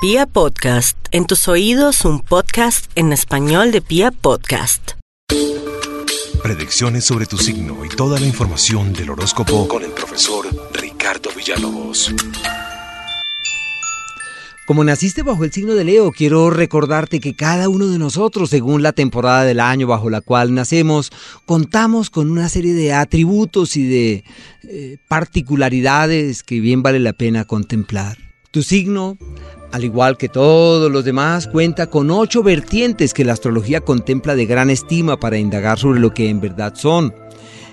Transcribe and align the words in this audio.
Pia 0.00 0.26
Podcast, 0.26 0.96
en 1.10 1.26
tus 1.26 1.48
oídos 1.48 2.04
un 2.04 2.20
podcast 2.20 2.88
en 2.94 3.12
español 3.12 3.72
de 3.72 3.82
Pia 3.82 4.12
Podcast. 4.12 4.92
Predicciones 6.40 7.04
sobre 7.04 7.26
tu 7.26 7.36
signo 7.36 7.84
y 7.84 7.88
toda 7.88 8.20
la 8.20 8.26
información 8.26 8.92
del 8.92 9.10
horóscopo 9.10 9.66
con 9.66 9.82
el 9.82 9.90
profesor 9.90 10.46
Ricardo 10.72 11.30
Villalobos. 11.36 12.14
Como 14.68 14.84
naciste 14.84 15.24
bajo 15.24 15.42
el 15.42 15.50
signo 15.50 15.74
de 15.74 15.82
Leo, 15.82 16.12
quiero 16.12 16.48
recordarte 16.50 17.18
que 17.18 17.34
cada 17.34 17.68
uno 17.68 17.88
de 17.88 17.98
nosotros, 17.98 18.50
según 18.50 18.84
la 18.84 18.92
temporada 18.92 19.42
del 19.42 19.58
año 19.58 19.88
bajo 19.88 20.10
la 20.10 20.20
cual 20.20 20.54
nacemos, 20.54 21.10
contamos 21.44 22.08
con 22.08 22.30
una 22.30 22.48
serie 22.48 22.74
de 22.74 22.92
atributos 22.92 23.76
y 23.76 23.88
de 23.88 24.24
eh, 24.62 24.98
particularidades 25.08 26.44
que 26.44 26.60
bien 26.60 26.84
vale 26.84 27.00
la 27.00 27.14
pena 27.14 27.46
contemplar. 27.46 28.27
Tu 28.50 28.62
signo 28.62 29.16
al 29.70 29.84
igual 29.84 30.16
que 30.16 30.28
todos 30.28 30.90
los 30.90 31.04
demás, 31.04 31.46
cuenta 31.46 31.88
con 31.88 32.10
ocho 32.10 32.42
vertientes 32.42 33.12
que 33.12 33.24
la 33.24 33.34
astrología 33.34 33.80
contempla 33.82 34.34
de 34.34 34.46
gran 34.46 34.70
estima 34.70 35.20
para 35.20 35.38
indagar 35.38 35.78
sobre 35.78 36.00
lo 36.00 36.14
que 36.14 36.30
en 36.30 36.40
verdad 36.40 36.74
son. 36.74 37.14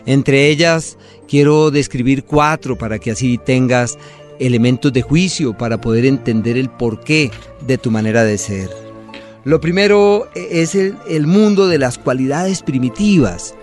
Entre 0.06 0.50
ellas, 0.50 0.98
quiero 1.28 1.72
describir 1.72 2.26
cuatro 2.26 2.78
para 2.78 3.00
que 3.00 3.12
así 3.12 3.38
tengas 3.38 3.98
elementos 4.40 4.92
de 4.92 5.02
juicio 5.02 5.58
para 5.58 5.80
poder 5.80 6.06
entender 6.06 6.58
el 6.58 6.70
porqué 6.70 7.32
de 7.66 7.78
tu 7.78 7.92
manera 7.92 8.24
de 8.24 8.38
ser. 8.38 8.70
Lo 9.46 9.62
primero 9.62 10.28
es 10.36 10.76
el, 10.76 11.28
mundo 11.28 11.68
de 11.68 11.78
las 11.78 11.98
cualidades 11.98 12.62
primitivas, 12.62 13.56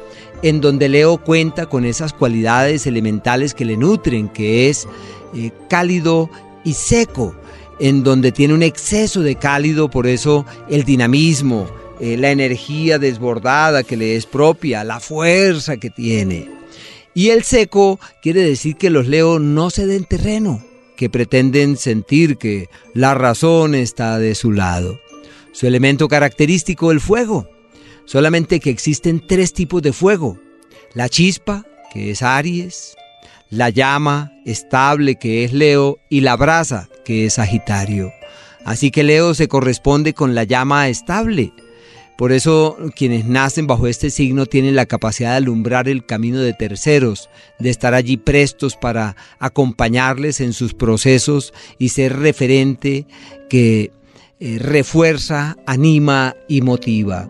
en 0.43 0.61
donde 0.61 0.89
Leo 0.89 1.19
cuenta 1.19 1.67
con 1.67 1.85
esas 1.85 2.13
cualidades 2.15 2.87
elementales 2.87 3.53
que 3.53 3.65
le 3.65 3.77
nutren, 3.77 4.29
que 4.29 4.71
es 4.71 4.89
eh, 5.35 5.51
cálido 5.69 6.31
y 6.65 6.75
seco, 6.75 7.35
en 7.79 8.03
donde 8.03 8.33
tiene 8.33 8.55
un 8.55 8.63
exceso 8.63 9.23
de 9.23 9.37
cálido, 9.37 9.91
por 9.91 10.07
eso 10.07 10.47
el 10.69 10.85
dinamismo, 10.85 11.69
eh, 12.01 12.17
la 12.17 12.31
energía 12.31 12.99
desbordada 12.99 13.83
que 13.83 13.97
le 13.97 14.17
es 14.17 14.27
propia, 14.27 14.85
la 14.85 15.01
fuerza 15.01 15.77
que 15.77 15.91
tiene. 15.91 16.49
Y 17.15 17.29
el 17.29 17.43
seco 17.43 18.01
quiere 18.23 18.43
decir 18.43 18.77
que 18.77 18.91
los 18.91 19.07
Leo 19.07 19.39
no 19.39 19.71
se 19.71 19.87
den 19.87 20.05
terreno, 20.05 20.65
que 20.97 21.11
pretenden 21.11 21.77
sentir 21.77 22.39
que 22.39 22.69
la 22.95 23.15
razón 23.15 23.75
está 23.75 24.19
de 24.19 24.35
su 24.35 24.53
lado. 24.53 24.99
Su 25.53 25.67
elemento 25.67 26.09
característico, 26.09 26.91
el 26.91 27.01
fuego. 27.01 27.49
Solamente 28.05 28.61
que 28.61 28.71
existen 28.71 29.25
tres 29.27 29.53
tipos 29.53 29.83
de 29.83 29.93
fuego. 29.93 30.39
La 30.95 31.09
chispa, 31.09 31.67
que 31.93 32.11
es 32.11 32.23
Aries, 32.23 32.95
la 33.53 33.69
llama 33.69 34.33
estable 34.47 35.17
que 35.17 35.45
es 35.45 35.53
Leo 35.53 35.99
y 36.09 36.23
la 36.23 36.37
brasa 36.37 36.89
que 37.05 37.27
es 37.27 37.35
Sagitario. 37.35 38.11
Así 38.65 38.91
que 38.91 39.03
Leo 39.03 39.35
se 39.35 39.47
corresponde 39.47 40.15
con 40.15 40.35
la 40.35 40.45
llama 40.45 40.89
estable. 40.89 41.53
Por 42.17 42.33
eso 42.33 42.79
quienes 42.97 43.27
nacen 43.27 43.67
bajo 43.67 43.89
este 43.89 44.09
signo 44.09 44.47
tienen 44.47 44.75
la 44.75 44.87
capacidad 44.87 45.33
de 45.33 45.37
alumbrar 45.37 45.87
el 45.87 46.07
camino 46.07 46.39
de 46.39 46.55
terceros, 46.55 47.29
de 47.59 47.69
estar 47.69 47.93
allí 47.93 48.17
prestos 48.17 48.75
para 48.75 49.17
acompañarles 49.39 50.41
en 50.41 50.55
sus 50.55 50.73
procesos 50.73 51.53
y 51.79 51.91
ser 51.91 52.21
referente 52.21 53.07
que 53.51 53.93
eh, 54.41 54.59
refuerza, 54.61 55.59
anima 55.67 56.37
y 56.49 56.63
motiva. 56.63 57.29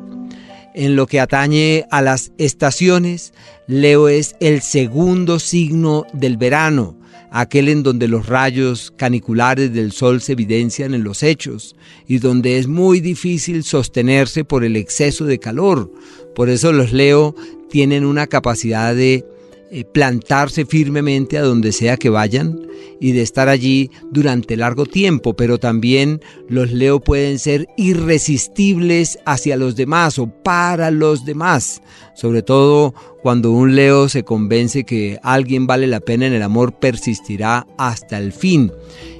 En 0.74 0.96
lo 0.96 1.06
que 1.06 1.20
atañe 1.20 1.86
a 1.90 2.00
las 2.00 2.32
estaciones, 2.38 3.34
Leo 3.66 4.08
es 4.08 4.36
el 4.40 4.62
segundo 4.62 5.38
signo 5.38 6.06
del 6.14 6.38
verano, 6.38 6.96
aquel 7.30 7.68
en 7.68 7.82
donde 7.82 8.08
los 8.08 8.26
rayos 8.26 8.90
caniculares 8.96 9.74
del 9.74 9.92
sol 9.92 10.22
se 10.22 10.32
evidencian 10.32 10.94
en 10.94 11.04
los 11.04 11.22
hechos 11.22 11.76
y 12.06 12.18
donde 12.18 12.58
es 12.58 12.68
muy 12.68 13.00
difícil 13.00 13.64
sostenerse 13.64 14.44
por 14.44 14.64
el 14.64 14.76
exceso 14.76 15.26
de 15.26 15.38
calor. 15.38 15.92
Por 16.34 16.48
eso 16.48 16.72
los 16.72 16.92
Leo 16.92 17.34
tienen 17.68 18.06
una 18.06 18.26
capacidad 18.26 18.94
de 18.94 19.26
eh, 19.74 19.86
plantarse 19.86 20.66
firmemente 20.66 21.38
a 21.38 21.42
donde 21.42 21.72
sea 21.72 21.96
que 21.96 22.10
vayan 22.10 22.60
y 23.00 23.12
de 23.12 23.22
estar 23.22 23.48
allí 23.48 23.90
durante 24.10 24.54
largo 24.58 24.84
tiempo, 24.84 25.34
pero 25.34 25.56
también 25.56 26.20
los 26.46 26.72
Leo 26.72 27.00
pueden 27.00 27.38
ser 27.38 27.66
irresistibles 27.78 29.18
hacia 29.24 29.56
los 29.56 29.74
demás 29.74 30.18
o 30.18 30.26
para 30.26 30.90
los 30.90 31.24
demás, 31.24 31.80
sobre 32.14 32.42
todo 32.42 32.94
cuando 33.22 33.50
un 33.50 33.74
Leo 33.74 34.10
se 34.10 34.24
convence 34.24 34.84
que 34.84 35.18
alguien 35.22 35.66
vale 35.66 35.86
la 35.86 36.00
pena 36.00 36.26
en 36.26 36.34
el 36.34 36.42
amor, 36.42 36.78
persistirá 36.78 37.66
hasta 37.78 38.18
el 38.18 38.34
fin. 38.34 38.70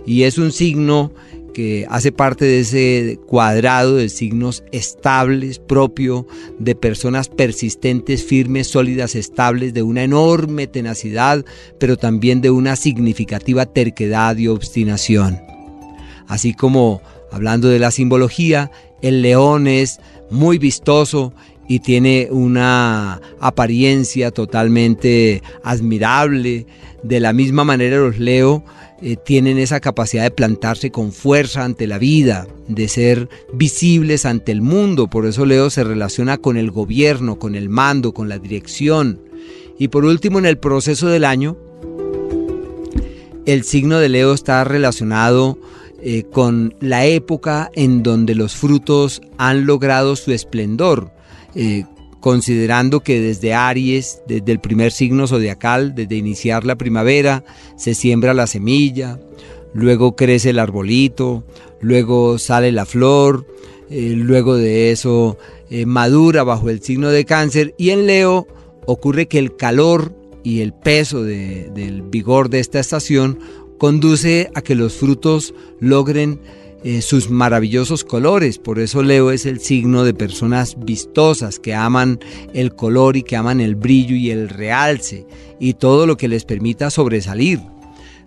Y 0.05 0.25
es 0.25 0.37
un 0.37 0.53
signo 0.53 1.13
que 1.53 1.87
hace 1.89 2.13
parte 2.13 2.45
de 2.45 2.61
ese 2.61 3.19
cuadrado 3.27 3.97
de 3.97 4.09
signos 4.09 4.65
estables 4.73 5.59
propio 5.59 6.27
de 6.59 6.75
personas 6.75 7.29
persistentes, 7.29 8.25
firmes, 8.25 8.69
sólidas, 8.69 9.15
estables, 9.15 9.75
de 9.75 9.83
una 9.83 10.03
enorme 10.03 10.67
tenacidad, 10.67 11.45
pero 11.79 11.97
también 11.97 12.41
de 12.41 12.51
una 12.51 12.77
significativa 12.77 13.67
terquedad 13.67 14.37
y 14.37 14.49
obstinación. 14.49 15.41
Así 16.27 16.55
como, 16.55 17.03
hablando 17.31 17.69
de 17.69 17.79
la 17.79 17.91
simbología, 17.91 18.71
el 19.03 19.23
león 19.23 19.67
es 19.67 20.01
muy 20.31 20.59
vistoso 20.59 21.35
y 21.69 21.81
tiene 21.81 22.29
una 22.31 23.21
apariencia 23.41 24.31
totalmente 24.31 25.43
admirable. 25.63 26.67
De 27.03 27.21
la 27.21 27.33
misma 27.33 27.65
manera 27.65 27.97
los 27.97 28.19
leo 28.19 28.65
eh, 29.05 29.17
tienen 29.17 29.59
esa 29.59 29.81
capacidad 29.81 30.23
de 30.23 30.31
plantarse 30.31 30.93
con 30.93 31.11
fuerza 31.11 31.65
ante 31.65 31.89
la 31.89 31.99
vida, 31.99 32.47
de 32.69 32.87
ser 32.87 33.29
visibles 33.53 34.25
ante 34.25 34.53
el 34.53 34.63
mundo. 34.63 35.09
Por 35.09 35.27
eso 35.27 35.45
Leo 35.45 35.71
se 35.71 35.83
relaciona 35.83 36.39
con 36.39 36.57
el 36.57 36.71
gobierno, 36.71 37.37
con 37.37 37.57
el 37.57 37.69
mando, 37.69 38.15
con 38.15 38.29
la 38.29 38.39
dirección. 38.39 39.21
Y 39.77 39.89
por 39.89 40.05
último, 40.05 40.39
en 40.39 40.47
el 40.47 40.57
proceso 40.57 41.09
del 41.09 41.25
año, 41.25 41.57
el 43.45 43.65
signo 43.65 43.99
de 43.99 44.09
Leo 44.09 44.35
está 44.35 44.63
relacionado 44.63 45.59
eh, 46.01 46.23
con 46.31 46.77
la 46.79 47.05
época 47.05 47.73
en 47.75 48.05
donde 48.05 48.37
los 48.37 48.55
frutos 48.55 49.21
han 49.37 49.67
logrado 49.67 50.15
su 50.15 50.31
esplendor. 50.31 51.11
Eh, 51.57 51.85
considerando 52.23 53.01
que 53.01 53.21
desde 53.21 53.53
Aries, 53.53 54.23
desde 54.29 54.53
el 54.53 54.61
primer 54.61 54.93
signo 54.93 55.27
zodiacal, 55.27 55.95
desde 55.95 56.15
iniciar 56.15 56.65
la 56.65 56.77
primavera, 56.77 57.45
se 57.77 57.95
siembra 57.95 58.33
la 58.33 58.47
semilla, 58.47 59.19
luego 59.75 60.15
crece 60.15 60.51
el 60.51 60.61
arbolito, 60.61 61.45
luego 61.81 62.39
sale 62.39 62.71
la 62.71 62.87
flor, 62.87 63.45
eh, 63.91 64.15
luego 64.17 64.57
de 64.57 64.93
eso 64.93 65.37
eh, 65.69 65.85
madura 65.85 66.45
bajo 66.45 66.71
el 66.71 66.81
signo 66.81 67.09
de 67.09 67.25
cáncer 67.25 67.75
y 67.77 67.91
en 67.91 68.07
Leo 68.07 68.47
ocurre 68.87 69.27
que 69.27 69.41
el 69.41 69.57
calor 69.57 70.15
y 70.45 70.61
el 70.61 70.73
peso 70.73 71.25
del 71.25 72.03
vigor 72.03 72.51
de 72.51 72.61
esta 72.61 72.79
estación 72.79 73.41
conduce 73.79 74.49
a 74.55 74.63
que 74.63 74.77
los 74.77 74.93
frutos 74.93 75.55
logren 75.81 76.41
eh, 76.85 77.03
sus 77.03 77.31
maravillosos 77.31 78.05
colores. 78.05 78.59
Por 78.59 78.79
eso 78.79 79.03
Leo 79.03 79.31
es 79.31 79.47
el 79.47 79.61
signo 79.61 80.05
de 80.05 80.15
personas 80.15 80.77
vistosas 80.79 81.59
que 81.59 81.75
aman 81.75 82.19
el 82.55 82.75
color 82.75 83.17
y 83.17 83.23
que 83.23 83.37
aman 83.37 83.61
el 83.61 83.77
brillo 83.77 84.17
y 84.17 84.31
el 84.31 84.49
realce 84.49 85.27
y 85.61 85.75
todo 85.75 86.07
lo 86.07 86.17
que 86.17 86.29
les 86.29 86.45
permita 86.45 86.91
sobresalir. 86.91 87.61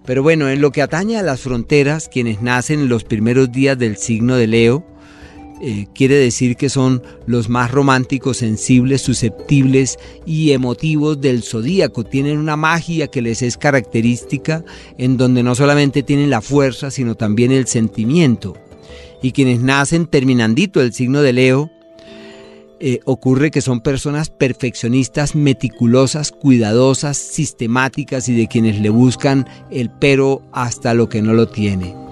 Pero 0.05 0.23
bueno, 0.23 0.49
en 0.49 0.61
lo 0.61 0.71
que 0.71 0.81
atañe 0.81 1.17
a 1.17 1.23
las 1.23 1.41
fronteras, 1.41 2.09
quienes 2.09 2.41
nacen 2.41 2.81
en 2.81 2.89
los 2.89 3.03
primeros 3.03 3.51
días 3.51 3.77
del 3.77 3.97
signo 3.97 4.35
de 4.35 4.47
Leo, 4.47 4.85
eh, 5.61 5.87
quiere 5.95 6.15
decir 6.15 6.57
que 6.57 6.69
son 6.69 7.01
los 7.27 7.47
más 7.47 7.71
románticos, 7.71 8.37
sensibles, 8.37 9.01
susceptibles 9.01 9.97
y 10.25 10.51
emotivos 10.51 11.21
del 11.21 11.43
zodíaco. 11.43 12.03
Tienen 12.03 12.37
una 12.39 12.57
magia 12.57 13.07
que 13.07 13.21
les 13.21 13.41
es 13.41 13.57
característica, 13.57 14.65
en 14.97 15.17
donde 15.17 15.43
no 15.43 15.55
solamente 15.55 16.03
tienen 16.03 16.29
la 16.29 16.41
fuerza, 16.41 16.91
sino 16.91 17.15
también 17.15 17.51
el 17.51 17.67
sentimiento. 17.67 18.57
Y 19.21 19.31
quienes 19.31 19.61
nacen 19.61 20.07
terminandito 20.07 20.81
el 20.81 20.93
signo 20.93 21.21
de 21.21 21.33
Leo, 21.33 21.71
eh, 22.81 22.99
ocurre 23.05 23.51
que 23.51 23.61
son 23.61 23.79
personas 23.79 24.29
perfeccionistas, 24.29 25.33
meticulosas, 25.33 26.31
cuidadosas, 26.31 27.17
sistemáticas 27.17 28.27
y 28.27 28.35
de 28.35 28.47
quienes 28.47 28.81
le 28.81 28.89
buscan 28.89 29.47
el 29.71 29.89
pero 29.89 30.41
hasta 30.51 30.93
lo 30.93 31.07
que 31.07 31.21
no 31.21 31.33
lo 31.33 31.47
tiene. 31.47 32.04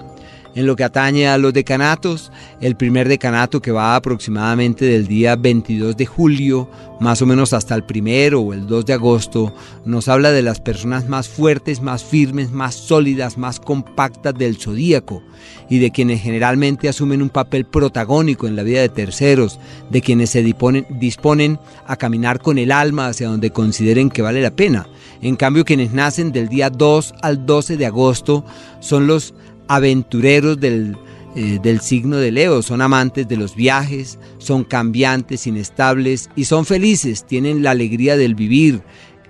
En 0.54 0.66
lo 0.66 0.76
que 0.76 0.84
atañe 0.84 1.26
a 1.26 1.36
los 1.36 1.52
decanatos, 1.52 2.30
el 2.60 2.76
primer 2.76 3.08
decanato 3.08 3.60
que 3.60 3.72
va 3.72 3.96
aproximadamente 3.96 4.84
del 4.84 5.08
día 5.08 5.34
22 5.34 5.96
de 5.96 6.06
julio, 6.06 6.70
más 7.00 7.20
o 7.22 7.26
menos 7.26 7.52
hasta 7.52 7.74
el 7.74 7.82
primero 7.82 8.40
o 8.40 8.52
el 8.52 8.68
2 8.68 8.86
de 8.86 8.92
agosto, 8.92 9.52
nos 9.84 10.06
habla 10.06 10.30
de 10.30 10.42
las 10.42 10.60
personas 10.60 11.08
más 11.08 11.28
fuertes, 11.28 11.82
más 11.82 12.04
firmes, 12.04 12.52
más 12.52 12.76
sólidas, 12.76 13.36
más 13.36 13.58
compactas 13.58 14.34
del 14.34 14.56
zodíaco 14.56 15.24
y 15.68 15.80
de 15.80 15.90
quienes 15.90 16.22
generalmente 16.22 16.88
asumen 16.88 17.20
un 17.20 17.30
papel 17.30 17.64
protagónico 17.64 18.46
en 18.46 18.54
la 18.54 18.62
vida 18.62 18.80
de 18.80 18.88
terceros, 18.88 19.58
de 19.90 20.02
quienes 20.02 20.30
se 20.30 20.44
disponen, 20.44 21.58
a 21.86 21.96
caminar 21.96 22.40
con 22.40 22.58
el 22.58 22.70
alma 22.70 23.08
hacia 23.08 23.28
donde 23.28 23.50
consideren 23.50 24.08
que 24.08 24.22
vale 24.22 24.40
la 24.40 24.54
pena. 24.54 24.86
En 25.20 25.36
cambio, 25.36 25.64
quienes 25.64 25.92
nacen 25.92 26.32
del 26.32 26.48
día 26.48 26.70
2 26.70 27.14
al 27.22 27.44
12 27.44 27.76
de 27.76 27.86
agosto 27.86 28.44
son 28.80 29.06
los 29.06 29.34
aventureros 29.68 30.58
del 30.58 30.96
eh, 31.36 31.58
del 31.60 31.80
signo 31.80 32.16
de 32.18 32.30
Leo. 32.30 32.62
Son 32.62 32.80
amantes 32.80 33.26
de 33.26 33.36
los 33.36 33.56
viajes, 33.56 34.20
son 34.38 34.62
cambiantes, 34.62 35.48
inestables 35.48 36.30
y 36.36 36.44
son 36.44 36.64
felices, 36.64 37.26
tienen 37.26 37.64
la 37.64 37.72
alegría 37.72 38.16
del 38.16 38.36
vivir. 38.36 38.82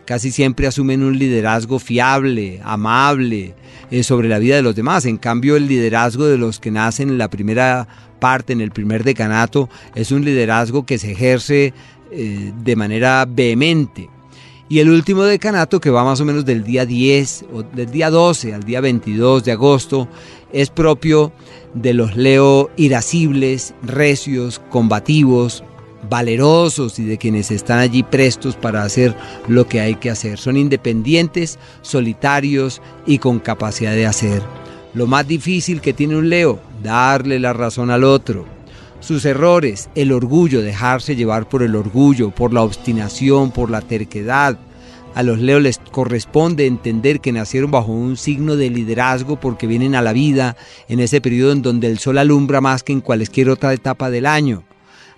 Casi 0.04 0.30
siempre 0.30 0.66
asumen 0.66 1.02
un 1.02 1.18
liderazgo 1.18 1.78
fiable, 1.78 2.60
amable 2.62 3.54
eh, 3.90 4.02
sobre 4.02 4.28
la 4.28 4.38
vida 4.38 4.54
de 4.54 4.60
los 4.60 4.74
demás. 4.74 5.06
En 5.06 5.16
cambio, 5.16 5.56
el 5.56 5.66
liderazgo 5.66 6.26
de 6.26 6.36
los 6.36 6.60
que 6.60 6.70
nacen 6.70 7.08
en 7.08 7.16
la 7.16 7.30
primera 7.30 7.88
parte, 8.20 8.52
en 8.52 8.60
el 8.60 8.70
primer 8.70 9.02
decanato, 9.02 9.70
es 9.94 10.12
un 10.12 10.26
liderazgo 10.26 10.84
que 10.84 10.98
se 10.98 11.12
ejerce 11.12 11.72
eh, 12.10 12.52
de 12.62 12.76
manera 12.76 13.26
vehemente. 13.26 14.10
Y 14.68 14.78
el 14.78 14.88
último 14.88 15.24
decanato, 15.24 15.80
que 15.80 15.90
va 15.90 16.04
más 16.04 16.20
o 16.20 16.24
menos 16.24 16.44
del 16.44 16.64
día 16.64 16.86
10 16.86 17.46
o 17.52 17.62
del 17.62 17.90
día 17.90 18.08
12 18.08 18.54
al 18.54 18.62
día 18.62 18.80
22 18.80 19.44
de 19.44 19.52
agosto, 19.52 20.08
es 20.52 20.70
propio 20.70 21.32
de 21.74 21.92
los 21.92 22.16
Leo 22.16 22.70
irascibles, 22.76 23.74
recios, 23.82 24.60
combativos, 24.70 25.62
valerosos 26.08 26.98
y 26.98 27.04
de 27.04 27.18
quienes 27.18 27.50
están 27.50 27.78
allí 27.78 28.02
prestos 28.02 28.56
para 28.56 28.84
hacer 28.84 29.14
lo 29.48 29.66
que 29.66 29.80
hay 29.80 29.96
que 29.96 30.10
hacer. 30.10 30.38
Son 30.38 30.56
independientes, 30.56 31.58
solitarios 31.82 32.80
y 33.06 33.18
con 33.18 33.40
capacidad 33.40 33.92
de 33.92 34.06
hacer. 34.06 34.42
Lo 34.94 35.06
más 35.06 35.26
difícil 35.26 35.80
que 35.80 35.92
tiene 35.92 36.16
un 36.16 36.30
Leo, 36.30 36.60
darle 36.82 37.38
la 37.38 37.52
razón 37.52 37.90
al 37.90 38.04
otro. 38.04 38.53
Sus 39.06 39.26
errores, 39.26 39.90
el 39.94 40.12
orgullo, 40.12 40.62
dejarse 40.62 41.14
llevar 41.14 41.46
por 41.46 41.62
el 41.62 41.76
orgullo, 41.76 42.30
por 42.30 42.54
la 42.54 42.62
obstinación, 42.62 43.50
por 43.50 43.68
la 43.68 43.82
terquedad, 43.82 44.56
a 45.14 45.22
los 45.22 45.38
Leo 45.40 45.60
les 45.60 45.78
corresponde 45.78 46.66
entender 46.66 47.20
que 47.20 47.30
nacieron 47.30 47.70
bajo 47.70 47.92
un 47.92 48.16
signo 48.16 48.56
de 48.56 48.70
liderazgo 48.70 49.38
porque 49.38 49.66
vienen 49.66 49.94
a 49.94 50.00
la 50.00 50.14
vida 50.14 50.56
en 50.88 51.00
ese 51.00 51.20
periodo 51.20 51.52
en 51.52 51.60
donde 51.60 51.88
el 51.88 51.98
sol 51.98 52.16
alumbra 52.16 52.62
más 52.62 52.82
que 52.82 52.94
en 52.94 53.02
cualquier 53.02 53.50
otra 53.50 53.74
etapa 53.74 54.08
del 54.08 54.24
año. 54.24 54.64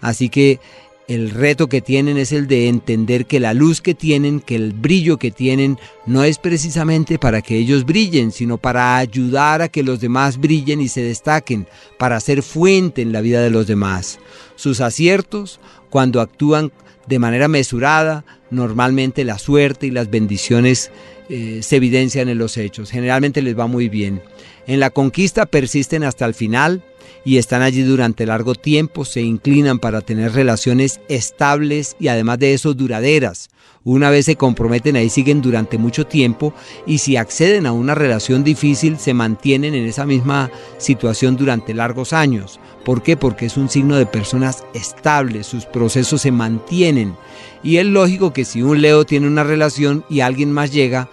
Así 0.00 0.30
que 0.30 0.58
el 1.08 1.30
reto 1.30 1.68
que 1.68 1.80
tienen 1.80 2.16
es 2.16 2.32
el 2.32 2.48
de 2.48 2.68
entender 2.68 3.26
que 3.26 3.38
la 3.38 3.54
luz 3.54 3.80
que 3.80 3.94
tienen, 3.94 4.40
que 4.40 4.56
el 4.56 4.72
brillo 4.72 5.18
que 5.18 5.30
tienen, 5.30 5.78
no 6.04 6.24
es 6.24 6.38
precisamente 6.38 7.18
para 7.18 7.42
que 7.42 7.56
ellos 7.56 7.84
brillen, 7.84 8.32
sino 8.32 8.58
para 8.58 8.96
ayudar 8.96 9.62
a 9.62 9.68
que 9.68 9.84
los 9.84 10.00
demás 10.00 10.38
brillen 10.38 10.80
y 10.80 10.88
se 10.88 11.02
destaquen, 11.02 11.68
para 11.98 12.18
ser 12.18 12.42
fuente 12.42 13.02
en 13.02 13.12
la 13.12 13.20
vida 13.20 13.40
de 13.40 13.50
los 13.50 13.66
demás. 13.66 14.18
Sus 14.56 14.80
aciertos, 14.80 15.60
cuando 15.90 16.20
actúan 16.20 16.72
de 17.06 17.20
manera 17.20 17.46
mesurada, 17.46 18.24
normalmente 18.50 19.24
la 19.24 19.38
suerte 19.38 19.86
y 19.86 19.90
las 19.92 20.10
bendiciones 20.10 20.90
eh, 21.28 21.60
se 21.62 21.76
evidencian 21.76 22.28
en 22.28 22.38
los 22.38 22.56
hechos. 22.56 22.90
Generalmente 22.90 23.42
les 23.42 23.56
va 23.56 23.68
muy 23.68 23.88
bien. 23.88 24.22
En 24.66 24.80
la 24.80 24.90
conquista 24.90 25.46
persisten 25.46 26.02
hasta 26.02 26.26
el 26.26 26.34
final 26.34 26.82
y 27.24 27.38
están 27.38 27.62
allí 27.62 27.82
durante 27.82 28.26
largo 28.26 28.54
tiempo, 28.54 29.04
se 29.04 29.22
inclinan 29.22 29.78
para 29.78 30.00
tener 30.00 30.32
relaciones 30.32 31.00
estables 31.08 31.96
y 31.98 32.08
además 32.08 32.38
de 32.38 32.54
eso 32.54 32.74
duraderas. 32.74 33.48
Una 33.84 34.10
vez 34.10 34.24
se 34.26 34.34
comprometen 34.34 34.96
ahí 34.96 35.08
siguen 35.08 35.40
durante 35.40 35.78
mucho 35.78 36.06
tiempo 36.06 36.52
y 36.86 36.98
si 36.98 37.16
acceden 37.16 37.66
a 37.66 37.72
una 37.72 37.94
relación 37.94 38.42
difícil 38.42 38.98
se 38.98 39.14
mantienen 39.14 39.76
en 39.76 39.86
esa 39.86 40.04
misma 40.04 40.50
situación 40.78 41.36
durante 41.36 41.72
largos 41.72 42.12
años. 42.12 42.58
¿Por 42.84 43.02
qué? 43.02 43.16
Porque 43.16 43.46
es 43.46 43.56
un 43.56 43.70
signo 43.70 43.96
de 43.96 44.06
personas 44.06 44.64
estables, 44.74 45.46
sus 45.46 45.66
procesos 45.66 46.22
se 46.22 46.32
mantienen. 46.32 47.14
Y 47.62 47.76
es 47.76 47.86
lógico 47.86 48.32
que 48.32 48.44
si 48.44 48.60
un 48.62 48.82
Leo 48.82 49.04
tiene 49.04 49.28
una 49.28 49.44
relación 49.44 50.04
y 50.08 50.18
alguien 50.18 50.50
más 50.50 50.72
llega, 50.72 51.08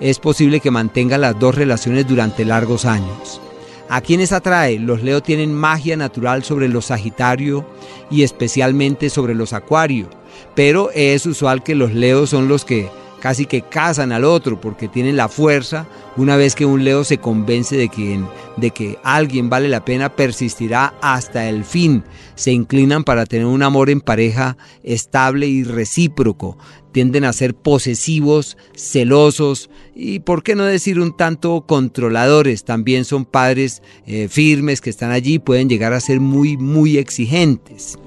es 0.00 0.18
posible 0.18 0.60
que 0.60 0.70
mantenga 0.70 1.18
las 1.18 1.38
dos 1.38 1.54
relaciones 1.54 2.06
durante 2.06 2.44
largos 2.44 2.84
años. 2.84 3.40
¿A 3.88 4.00
quiénes 4.00 4.32
atrae? 4.32 4.78
Los 4.78 5.02
Leo 5.02 5.22
tienen 5.22 5.54
magia 5.54 5.96
natural 5.96 6.44
sobre 6.44 6.68
los 6.68 6.86
Sagitario 6.86 7.66
y 8.10 8.22
especialmente 8.22 9.10
sobre 9.10 9.34
los 9.34 9.52
Acuario 9.52 10.08
pero 10.54 10.90
es 10.92 11.26
usual 11.26 11.62
que 11.62 11.74
los 11.74 11.92
leos 11.92 12.30
son 12.30 12.48
los 12.48 12.64
que 12.64 12.88
casi 13.20 13.46
que 13.46 13.62
cazan 13.62 14.12
al 14.12 14.24
otro 14.24 14.60
porque 14.60 14.88
tienen 14.88 15.16
la 15.16 15.28
fuerza. 15.28 15.86
Una 16.16 16.36
vez 16.36 16.54
que 16.54 16.66
un 16.66 16.84
leo 16.84 17.04
se 17.04 17.18
convence 17.18 17.76
de 17.76 17.88
que, 17.88 18.20
de 18.56 18.70
que 18.70 18.98
alguien 19.02 19.50
vale 19.50 19.68
la 19.68 19.84
pena, 19.84 20.14
persistirá 20.14 20.94
hasta 21.00 21.48
el 21.48 21.64
fin. 21.64 22.04
Se 22.34 22.52
inclinan 22.52 23.04
para 23.04 23.26
tener 23.26 23.46
un 23.46 23.62
amor 23.62 23.90
en 23.90 24.00
pareja 24.00 24.56
estable 24.82 25.46
y 25.46 25.64
recíproco. 25.64 26.58
Tienden 26.92 27.24
a 27.24 27.32
ser 27.32 27.54
posesivos, 27.54 28.56
celosos 28.74 29.70
y, 29.94 30.20
por 30.20 30.42
qué 30.42 30.54
no 30.54 30.64
decir, 30.64 30.98
un 30.98 31.16
tanto 31.16 31.64
controladores. 31.66 32.64
También 32.64 33.04
son 33.04 33.24
padres 33.24 33.82
eh, 34.06 34.28
firmes 34.28 34.80
que 34.80 34.90
están 34.90 35.10
allí, 35.10 35.38
pueden 35.38 35.68
llegar 35.68 35.92
a 35.92 36.00
ser 36.00 36.20
muy, 36.20 36.56
muy 36.56 36.98
exigentes. 36.98 37.98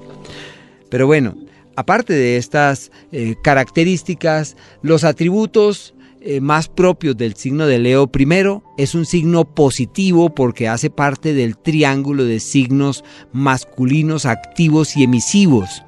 Pero 0.90 1.06
bueno, 1.06 1.34
aparte 1.76 2.12
de 2.12 2.36
estas 2.36 2.90
eh, 3.12 3.36
características, 3.42 4.56
los 4.82 5.04
atributos 5.04 5.94
eh, 6.20 6.40
más 6.40 6.68
propios 6.68 7.16
del 7.16 7.34
signo 7.34 7.66
de 7.66 7.78
Leo 7.78 8.06
primero 8.06 8.62
es 8.78 8.94
un 8.94 9.06
signo 9.06 9.44
positivo 9.44 10.32
porque 10.32 10.68
hace 10.68 10.88
parte 10.88 11.34
del 11.34 11.58
triángulo 11.58 12.24
de 12.24 12.38
signos 12.38 13.02
masculinos 13.32 14.24
activos 14.24 14.96
y 14.96 15.02
emisivos 15.02 15.82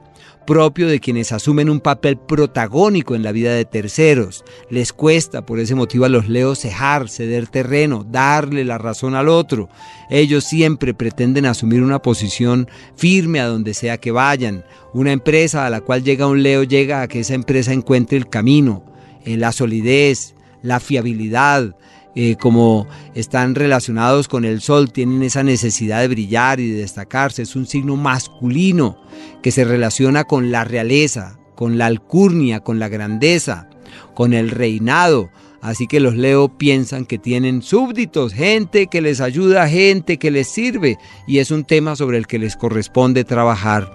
propio 0.46 0.88
de 0.88 1.00
quienes 1.00 1.32
asumen 1.32 1.70
un 1.70 1.81
papel 1.81 2.17
protagónico 2.17 3.14
en 3.14 3.23
la 3.23 3.32
vida 3.32 3.52
de 3.52 3.64
terceros. 3.64 4.44
Les 4.70 4.93
cuesta 4.93 5.46
por 5.46 5.58
ese 5.58 5.75
motivo 5.75 6.05
a 6.05 6.08
los 6.08 6.29
leos 6.29 6.61
cejar, 6.61 7.08
ceder 7.08 7.46
terreno, 7.46 8.06
darle 8.08 8.64
la 8.64 8.79
razón 8.79 9.14
al 9.14 9.29
otro. 9.29 9.69
Ellos 10.11 10.44
siempre 10.44 10.94
pretenden 10.94 11.46
asumir 11.46 11.82
una 11.82 12.00
posición 12.00 12.69
firme 12.96 13.41
a 13.41 13.46
donde 13.46 13.75
sea 13.75 13.99
que 13.99 14.11
vayan. 14.11 14.64
Una 14.93 15.12
empresa 15.12 15.67
a 15.67 15.70
la 15.70 15.81
cual 15.81 16.05
llega 16.05 16.26
un 16.26 16.43
leo 16.43 16.62
llega 16.62 17.02
a 17.02 17.08
que 17.08 17.20
esa 17.20 17.35
empresa 17.35 17.73
encuentre 17.73 18.17
el 18.17 18.29
camino, 18.29 18.85
en 19.25 19.40
la 19.40 19.52
solidez, 19.52 20.35
la 20.62 20.81
fiabilidad, 20.81 21.76
eh, 22.16 22.37
como 22.37 22.87
están 23.14 23.55
relacionados 23.55 24.28
con 24.28 24.44
el 24.44 24.61
sol, 24.61 24.93
tienen 24.93 25.22
esa 25.22 25.43
necesidad 25.43 26.00
de 26.00 26.08
brillar 26.08 26.61
y 26.61 26.70
de 26.70 26.81
destacarse. 26.81 27.43
Es 27.43 27.56
un 27.56 27.66
signo 27.66 27.96
masculino 27.96 28.99
que 29.43 29.50
se 29.50 29.64
relaciona 29.64 30.25
con 30.25 30.52
la 30.52 30.64
realeza, 30.64 31.38
con 31.55 31.78
la 31.78 31.87
alcurnia, 31.87 32.61
con 32.61 32.78
la 32.78 32.88
grandeza, 32.88 33.69
con 34.14 34.32
el 34.32 34.50
reinado. 34.50 35.31
Así 35.61 35.87
que 35.87 35.99
los 35.99 36.14
Leo 36.14 36.58
piensan 36.58 37.06
que 37.06 37.19
tienen 37.19 37.62
súbditos, 37.62 38.34
gente 38.34 38.87
que 38.87 39.00
les 39.00 39.22
ayuda, 39.22 39.66
gente 39.66 40.19
que 40.19 40.31
les 40.31 40.46
sirve, 40.46 40.99
y 41.26 41.38
es 41.38 41.50
un 41.50 41.64
tema 41.64 41.96
sobre 41.96 42.19
el 42.19 42.26
que 42.26 42.38
les 42.38 42.55
corresponde 42.55 43.25
trabajar. 43.25 43.90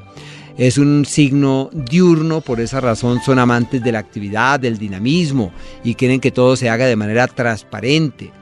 Es 0.60 0.78
un 0.78 1.06
signo 1.06 1.70
diurno, 1.72 2.42
por 2.42 2.60
esa 2.60 2.82
razón 2.82 3.22
son 3.22 3.40
amantes 3.40 3.82
de 3.82 3.94
la 3.94 4.00
actividad, 4.00 4.60
del 4.60 4.78
dinamismo 4.78 5.54
y 5.86 5.96
quieren 5.96 6.20
que 6.20 6.32
todo 6.32 6.58
se 6.58 6.70
haga 6.70 6.86
de 6.86 6.98
manera 6.98 7.28
transparente. 7.28 8.34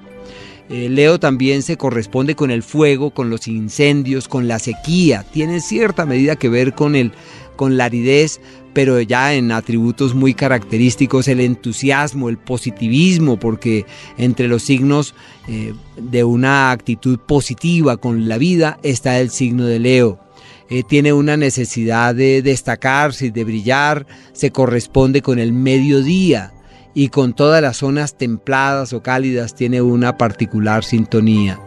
Eh, 0.68 0.90
Leo 0.90 1.20
también 1.20 1.62
se 1.62 1.78
corresponde 1.78 2.34
con 2.34 2.50
el 2.50 2.64
fuego, 2.64 3.12
con 3.12 3.30
los 3.30 3.48
incendios, 3.48 4.28
con 4.28 4.48
la 4.48 4.58
sequía. 4.58 5.28
Tiene 5.32 5.62
cierta 5.62 6.08
medida 6.08 6.36
que 6.36 6.50
ver 6.50 6.74
con, 6.74 6.96
el, 6.96 7.12
con 7.56 7.78
la 7.78 7.86
aridez, 7.86 8.42
pero 8.74 9.00
ya 9.00 9.36
en 9.36 9.52
atributos 9.52 10.16
muy 10.16 10.34
característicos, 10.34 11.28
el 11.28 11.40
entusiasmo, 11.40 12.30
el 12.30 12.40
positivismo, 12.40 13.38
porque 13.38 13.86
entre 14.18 14.48
los 14.48 14.64
signos 14.64 15.14
eh, 15.48 15.76
de 16.02 16.24
una 16.24 16.72
actitud 16.72 17.20
positiva 17.20 17.98
con 17.98 18.28
la 18.28 18.40
vida 18.40 18.80
está 18.82 19.20
el 19.20 19.30
signo 19.30 19.66
de 19.66 19.78
Leo. 19.78 20.27
Eh, 20.70 20.84
tiene 20.84 21.14
una 21.14 21.38
necesidad 21.38 22.14
de 22.14 22.42
destacarse 22.42 23.32
de 23.32 23.44
brillar, 23.44 24.06
se 24.34 24.52
corresponde 24.52 25.22
con 25.22 25.40
el 25.40 25.54
mediodía 25.54 26.54
y 26.94 27.08
con 27.10 27.34
todas 27.34 27.62
las 27.62 27.78
zonas 27.78 28.18
templadas 28.18 28.92
o 28.92 29.02
cálidas 29.02 29.56
tiene 29.56 29.82
una 29.82 30.18
particular 30.18 30.84
sintonía. 30.84 31.60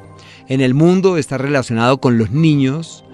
En 0.49 0.61
el 0.61 0.75
mundo 0.75 1.17
está 1.17 1.39
relacionado 1.39 2.01
con 2.01 2.19
los 2.19 2.31
niños, 2.31 3.05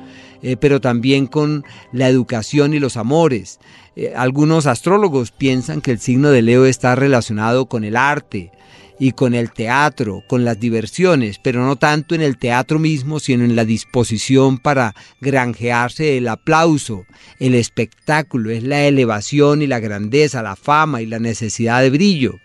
eh, 0.42 0.56
pero 0.56 0.80
también 0.80 1.26
con 1.26 1.64
la 1.92 2.08
educación 2.08 2.74
y 2.74 2.80
los 2.80 2.96
amores. 2.96 3.60
Eh, 3.94 4.12
algunos 4.16 4.66
astrólogos 4.66 5.30
piensan 5.30 5.80
que 5.80 5.92
el 5.92 5.98
signo 5.98 6.30
de 6.30 6.42
Leo 6.42 6.66
está 6.66 6.94
relacionado 6.94 7.66
con 7.66 7.84
el 7.84 7.96
arte, 7.96 8.50
y 8.98 9.12
con 9.12 9.34
el 9.34 9.52
teatro, 9.52 10.22
con 10.26 10.44
las 10.44 10.58
diversiones, 10.58 11.38
pero 11.38 11.64
no 11.64 11.76
tanto 11.76 12.14
en 12.14 12.22
el 12.22 12.38
teatro 12.38 12.78
mismo, 12.78 13.20
sino 13.20 13.44
en 13.44 13.56
la 13.56 13.64
disposición 13.64 14.58
para 14.58 14.94
granjearse 15.20 16.16
el 16.16 16.28
aplauso, 16.28 17.04
el 17.38 17.54
espectáculo, 17.54 18.50
es 18.50 18.62
la 18.62 18.86
elevación 18.86 19.62
y 19.62 19.66
la 19.66 19.80
grandeza, 19.80 20.42
la 20.42 20.56
fama 20.56 21.02
y 21.02 21.06
la 21.06 21.18
necesidad 21.18 21.82
de 21.82 21.90
brillo. 21.90 22.40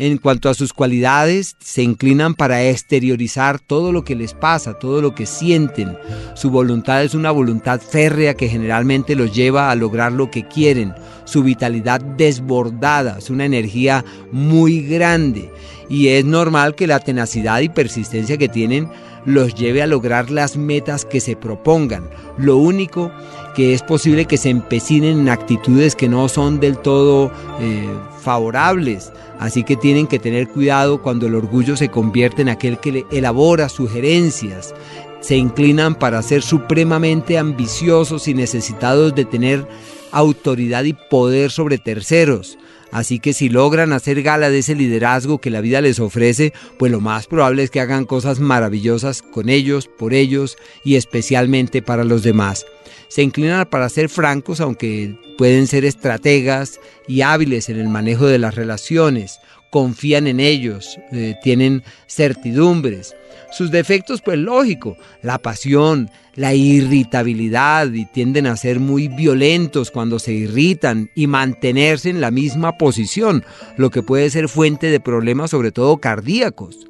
En 0.00 0.16
cuanto 0.16 0.48
a 0.48 0.54
sus 0.54 0.72
cualidades, 0.72 1.56
se 1.58 1.82
inclinan 1.82 2.32
para 2.32 2.64
exteriorizar 2.64 3.60
todo 3.60 3.92
lo 3.92 4.02
que 4.02 4.16
les 4.16 4.32
pasa, 4.32 4.78
todo 4.78 5.02
lo 5.02 5.14
que 5.14 5.26
sienten. 5.26 5.94
Su 6.34 6.48
voluntad 6.48 7.04
es 7.04 7.14
una 7.14 7.30
voluntad 7.30 7.82
férrea 7.82 8.32
que 8.32 8.48
generalmente 8.48 9.14
los 9.14 9.34
lleva 9.34 9.70
a 9.70 9.74
lograr 9.74 10.12
lo 10.12 10.30
que 10.30 10.48
quieren. 10.48 10.94
Su 11.26 11.42
vitalidad 11.42 12.00
desbordada, 12.00 13.18
es 13.18 13.28
una 13.28 13.44
energía 13.44 14.02
muy 14.32 14.80
grande. 14.80 15.52
Y 15.90 16.08
es 16.08 16.24
normal 16.24 16.76
que 16.76 16.86
la 16.86 17.00
tenacidad 17.00 17.60
y 17.60 17.68
persistencia 17.68 18.38
que 18.38 18.48
tienen 18.48 18.88
los 19.26 19.54
lleve 19.54 19.82
a 19.82 19.86
lograr 19.86 20.30
las 20.30 20.56
metas 20.56 21.04
que 21.04 21.20
se 21.20 21.36
propongan. 21.36 22.08
Lo 22.38 22.56
único 22.56 23.12
que 23.54 23.74
es 23.74 23.82
posible 23.82 24.24
que 24.24 24.38
se 24.38 24.48
empecinen 24.48 25.20
en 25.20 25.28
actitudes 25.28 25.94
que 25.94 26.08
no 26.08 26.26
son 26.30 26.58
del 26.58 26.78
todo 26.78 27.30
eh, 27.60 27.86
favorables. 28.20 29.12
Así 29.38 29.64
que 29.64 29.76
tienen 29.76 30.06
que 30.06 30.18
tener 30.18 30.48
cuidado 30.48 31.02
cuando 31.02 31.26
el 31.26 31.34
orgullo 31.34 31.76
se 31.76 31.88
convierte 31.88 32.42
en 32.42 32.48
aquel 32.48 32.78
que 32.78 32.92
le 32.92 33.06
elabora 33.10 33.68
sugerencias. 33.68 34.74
Se 35.20 35.36
inclinan 35.36 35.94
para 35.94 36.22
ser 36.22 36.42
supremamente 36.42 37.38
ambiciosos 37.38 38.28
y 38.28 38.34
necesitados 38.34 39.14
de 39.14 39.24
tener 39.24 39.66
autoridad 40.12 40.84
y 40.84 40.92
poder 40.92 41.50
sobre 41.50 41.78
terceros. 41.78 42.58
Así 42.92 43.20
que 43.20 43.32
si 43.32 43.48
logran 43.48 43.92
hacer 43.92 44.22
gala 44.22 44.50
de 44.50 44.58
ese 44.58 44.74
liderazgo 44.74 45.40
que 45.40 45.50
la 45.50 45.60
vida 45.60 45.80
les 45.80 46.00
ofrece, 46.00 46.52
pues 46.78 46.90
lo 46.90 47.00
más 47.00 47.26
probable 47.26 47.62
es 47.62 47.70
que 47.70 47.80
hagan 47.80 48.04
cosas 48.04 48.40
maravillosas 48.40 49.22
con 49.22 49.48
ellos, 49.48 49.86
por 49.86 50.12
ellos 50.12 50.56
y 50.84 50.96
especialmente 50.96 51.82
para 51.82 52.04
los 52.04 52.22
demás. 52.22 52.66
Se 53.08 53.22
inclinan 53.22 53.66
para 53.68 53.88
ser 53.88 54.08
francos, 54.08 54.60
aunque 54.60 55.16
pueden 55.40 55.66
ser 55.66 55.86
estrategas 55.86 56.80
y 57.08 57.22
hábiles 57.22 57.70
en 57.70 57.80
el 57.80 57.88
manejo 57.88 58.26
de 58.26 58.38
las 58.38 58.56
relaciones, 58.56 59.40
confían 59.70 60.26
en 60.26 60.38
ellos, 60.38 60.98
eh, 61.12 61.34
tienen 61.42 61.82
certidumbres. 62.06 63.16
Sus 63.50 63.70
defectos, 63.70 64.20
pues 64.20 64.36
lógico, 64.36 64.98
la 65.22 65.38
pasión, 65.38 66.10
la 66.34 66.52
irritabilidad 66.52 67.90
y 67.90 68.04
tienden 68.04 68.46
a 68.46 68.56
ser 68.58 68.80
muy 68.80 69.08
violentos 69.08 69.90
cuando 69.90 70.18
se 70.18 70.34
irritan 70.34 71.08
y 71.14 71.26
mantenerse 71.26 72.10
en 72.10 72.20
la 72.20 72.30
misma 72.30 72.76
posición, 72.76 73.42
lo 73.78 73.88
que 73.88 74.02
puede 74.02 74.28
ser 74.28 74.46
fuente 74.46 74.88
de 74.88 75.00
problemas 75.00 75.52
sobre 75.52 75.72
todo 75.72 75.96
cardíacos. 75.96 76.89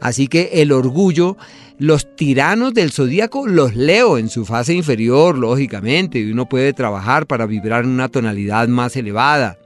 Así 0.00 0.28
que 0.28 0.50
el 0.54 0.72
orgullo, 0.72 1.36
los 1.78 2.16
tiranos 2.16 2.74
del 2.74 2.92
zodíaco 2.92 3.46
los 3.46 3.74
leo 3.76 4.18
en 4.18 4.28
su 4.28 4.44
fase 4.44 4.74
inferior, 4.74 5.36
lógicamente, 5.36 6.18
y 6.18 6.30
uno 6.30 6.48
puede 6.48 6.72
trabajar 6.72 7.26
para 7.26 7.46
vibrar 7.46 7.84
en 7.84 7.90
una 7.90 8.08
tonalidad 8.08 8.68
más 8.68 8.96
elevada. 8.96 9.58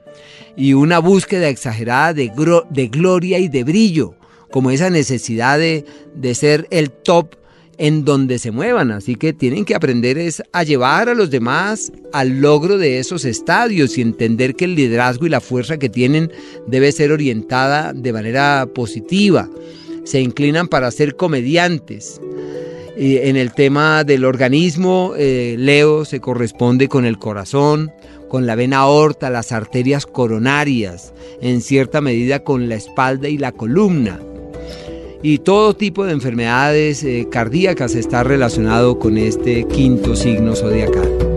Y 0.55 0.73
una 0.73 0.99
búsqueda 0.99 1.49
exagerada 1.49 2.13
de, 2.13 2.27
gloria 2.87 3.39
y 3.39 3.47
de 3.47 3.63
brillo, 3.63 4.15
como 4.51 4.69
esa 4.69 4.89
necesidad 4.89 5.57
de, 5.57 5.85
de 6.15 6.35
ser 6.35 6.67
el 6.69 6.91
top 6.91 7.35
en 7.77 8.05
donde 8.05 8.37
se 8.39 8.51
muevan, 8.51 8.91
así 8.91 9.15
que 9.15 9.33
tienen 9.33 9.65
que 9.65 9.75
aprender 9.75 10.17
es 10.17 10.43
a 10.51 10.63
llevar 10.63 11.09
a 11.09 11.15
los 11.15 11.31
demás 11.31 11.91
al 12.11 12.39
logro 12.39 12.77
de 12.77 12.99
esos 12.99 13.25
estadios 13.25 13.97
y 13.97 14.01
entender 14.01 14.55
que 14.55 14.65
el 14.65 14.75
liderazgo 14.75 15.25
y 15.25 15.29
la 15.29 15.41
fuerza 15.41 15.77
que 15.77 15.89
tienen 15.89 16.31
debe 16.67 16.91
ser 16.91 17.11
orientada 17.11 17.93
de 17.93 18.13
manera 18.13 18.67
positiva. 18.73 19.49
Se 20.03 20.19
inclinan 20.21 20.67
para 20.67 20.91
ser 20.91 21.15
comediantes. 21.15 22.19
En 22.95 23.37
el 23.37 23.53
tema 23.53 24.03
del 24.03 24.23
organismo, 24.23 25.13
eh, 25.17 25.55
Leo 25.57 26.05
se 26.05 26.19
corresponde 26.19 26.87
con 26.87 27.05
el 27.05 27.17
corazón, 27.17 27.91
con 28.29 28.45
la 28.45 28.55
vena 28.55 28.77
aorta, 28.77 29.31
las 29.31 29.51
arterias 29.51 30.05
coronarias, 30.05 31.13
en 31.41 31.61
cierta 31.61 32.01
medida 32.01 32.43
con 32.43 32.69
la 32.69 32.75
espalda 32.75 33.29
y 33.29 33.37
la 33.37 33.51
columna 33.51 34.19
y 35.23 35.39
todo 35.39 35.73
tipo 35.73 36.05
de 36.05 36.11
enfermedades 36.11 37.03
eh, 37.03 37.27
cardíacas 37.31 37.95
está 37.95 38.23
relacionado 38.23 38.99
con 38.99 39.17
este 39.17 39.65
quinto 39.67 40.17
signo 40.17 40.53
zodiacal. 40.53 41.32